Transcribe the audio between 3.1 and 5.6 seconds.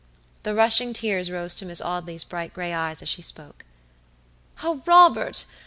spoke. "Oh, Robert!